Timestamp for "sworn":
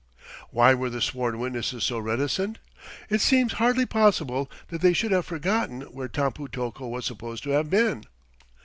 0.99-1.37